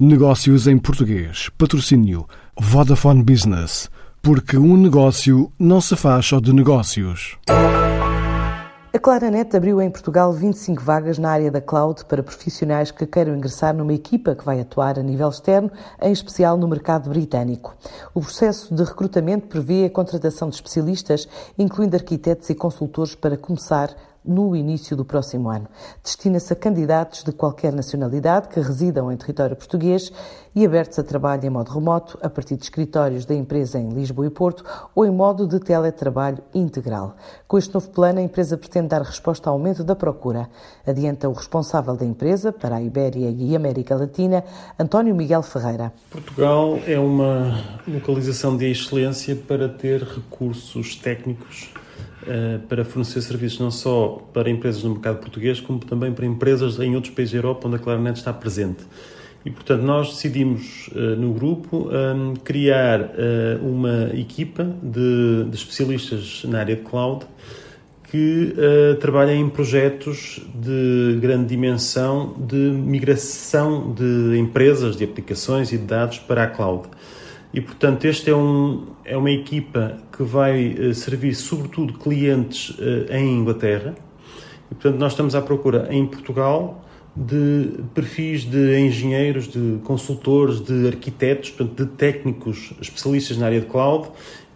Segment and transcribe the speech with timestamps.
[0.00, 1.50] Negócios em português.
[1.58, 2.24] Patrocínio
[2.56, 3.90] Vodafone Business.
[4.22, 7.36] Porque um negócio não se faz só de negócios.
[8.94, 13.34] A Claranet abriu em Portugal 25 vagas na área da cloud para profissionais que queiram
[13.34, 15.68] ingressar numa equipa que vai atuar a nível externo,
[16.00, 17.74] em especial no mercado britânico.
[18.14, 21.28] O processo de recrutamento prevê a contratação de especialistas,
[21.58, 23.90] incluindo arquitetos e consultores, para começar
[24.24, 25.68] no início do próximo ano.
[26.02, 30.12] Destina-se a candidatos de qualquer nacionalidade que residam em território português
[30.54, 34.26] e abertos a trabalho em modo remoto, a partir de escritórios da empresa em Lisboa
[34.26, 34.64] e Porto
[34.94, 37.16] ou em modo de teletrabalho integral.
[37.46, 40.48] Com este novo plano, a empresa pretende dar resposta ao aumento da procura.
[40.86, 44.44] Adianta o responsável da empresa para a Ibéria e América Latina,
[44.78, 45.92] António Miguel Ferreira.
[46.10, 51.72] Portugal é uma localização de excelência para ter recursos técnicos
[52.68, 56.94] para fornecer serviços não só para empresas no mercado português, como também para empresas em
[56.94, 58.84] outros países da Europa onde a Claranet está presente.
[59.44, 63.08] E, portanto, nós decidimos uh, no grupo um, criar uh,
[63.62, 67.24] uma equipa de, de, especialistas na área de cloud
[68.10, 68.54] que
[69.00, 76.18] trabalha em projetos de grande dimensão de migração de empresas, de aplicações e de dados
[76.18, 76.88] para a cloud.
[77.52, 83.12] E, portanto, este é, um, é uma equipa que vai uh, servir sobretudo clientes uh,
[83.12, 83.94] em Inglaterra.
[84.70, 86.84] E, portanto, nós estamos à procura em Portugal
[87.16, 93.66] de perfis de engenheiros, de consultores, de arquitetos, portanto, de técnicos especialistas na área de
[93.66, 94.08] cloud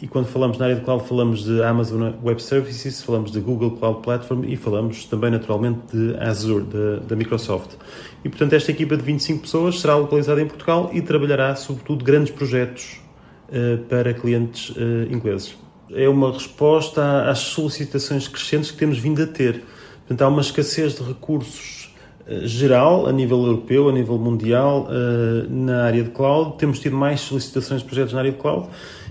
[0.00, 3.72] e quando falamos na área de cloud, falamos de Amazon Web Services, falamos de Google
[3.72, 6.64] Cloud Platform e falamos também, naturalmente, de Azure,
[7.06, 7.72] da Microsoft.
[8.24, 12.32] E, portanto, esta equipa de 25 pessoas será localizada em Portugal e trabalhará, sobretudo, grandes
[12.32, 13.00] projetos
[13.48, 15.56] uh, para clientes uh, ingleses.
[15.90, 19.64] É uma resposta às solicitações crescentes que temos vindo a ter.
[20.06, 21.87] Portanto, há uma escassez de recursos
[22.42, 24.88] geral, a nível europeu, a nível mundial,
[25.48, 26.58] na área de cloud.
[26.58, 28.68] Temos tido mais solicitações de projetos na área de cloud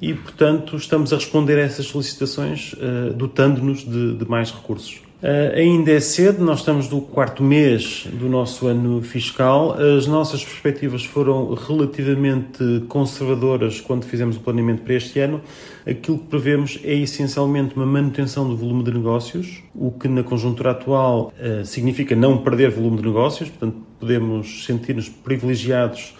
[0.00, 5.02] e, portanto, estamos a responder a essas solicitações uh, dotando-nos de, de, mais recursos.
[5.22, 9.76] Uh, ainda é cedo, nós estamos no quarto mês do nosso ano fiscal.
[9.78, 15.42] As nossas perspectivas foram relativamente conservadoras quando fizemos o planeamento para este ano.
[15.86, 20.70] Aquilo que prevemos é essencialmente uma manutenção do volume de negócios, o que na conjuntura
[20.70, 26.14] atual uh, significa não perder volume de negócios, portanto, podemos sentir-nos privilegiados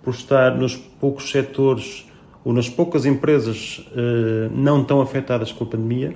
[0.00, 2.06] por estar nos poucos setores
[2.44, 6.14] ou nas poucas empresas uh, não tão afetadas com a pandemia.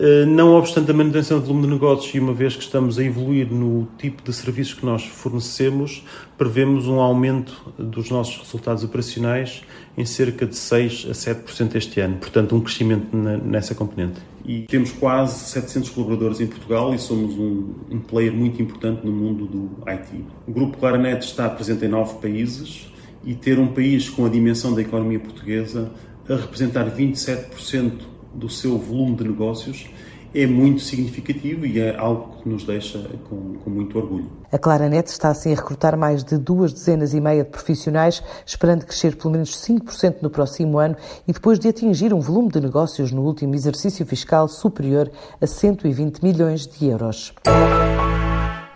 [0.00, 3.04] Uh, não obstante a manutenção do volume de negócios e uma vez que estamos a
[3.04, 6.02] evoluir no tipo de serviços que nós fornecemos,
[6.38, 9.62] prevemos um aumento dos nossos resultados operacionais
[9.98, 14.22] em cerca de 6 a 7% este ano, portanto um crescimento nessa componente.
[14.42, 19.12] E temos quase 700 colaboradores em Portugal e somos um, um player muito importante no
[19.12, 20.24] mundo do IT.
[20.48, 22.90] O Grupo Claranet está presente em nove países,
[23.24, 25.90] e ter um país com a dimensão da economia portuguesa
[26.28, 27.92] a representar 27%
[28.34, 29.86] do seu volume de negócios
[30.32, 32.98] é muito significativo e é algo que nos deixa
[33.28, 34.30] com, com, muito orgulho.
[34.52, 38.84] A Claranet está assim a recrutar mais de duas dezenas e meia de profissionais, esperando
[38.84, 40.96] crescer pelo menos 5% no próximo ano
[41.26, 46.22] e depois de atingir um volume de negócios no último exercício fiscal superior a 120
[46.22, 47.32] milhões de euros.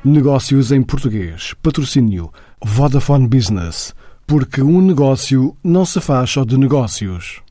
[0.05, 1.55] Negócios em português.
[1.63, 2.31] Patrocínio
[2.63, 3.95] Vodafone Business
[4.27, 7.43] porque um negócio não se faz só de negócios.